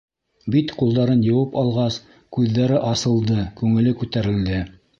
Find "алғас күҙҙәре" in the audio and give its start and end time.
1.63-2.81